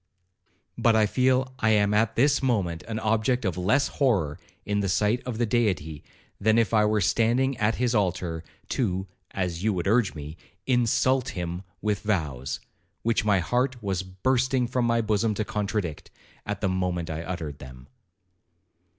But 0.79 0.95
I 0.95 1.05
feel 1.05 1.53
I 1.59 1.69
am 1.69 1.93
at 1.93 2.15
this 2.15 2.41
moment 2.41 2.81
an 2.87 2.97
object 2.97 3.45
of 3.45 3.55
less 3.55 3.87
horror 3.87 4.39
in 4.65 4.79
the 4.79 4.89
sight 4.89 5.21
of 5.27 5.37
the 5.37 5.45
Deity, 5.45 6.03
than 6.39 6.57
if 6.57 6.73
I 6.73 6.85
were 6.85 7.01
standing 7.01 7.55
at 7.59 7.75
his 7.75 7.93
altar, 7.93 8.43
to 8.69 9.05
(as 9.29 9.63
you 9.63 9.73
would 9.73 9.85
urge 9.85 10.15
me) 10.15 10.37
insult 10.65 11.29
him 11.37 11.61
with 11.83 11.99
vows, 11.99 12.59
which 13.03 13.23
my 13.25 13.37
heart 13.41 13.75
was 13.83 14.01
bursting 14.01 14.65
from 14.65 14.85
my 14.85 15.01
bosom 15.01 15.35
to 15.35 15.45
contradict, 15.45 16.09
at 16.47 16.61
the 16.61 16.67
moment 16.67 17.11
I 17.11 17.21
uttered 17.21 17.59
them.' 17.59 17.85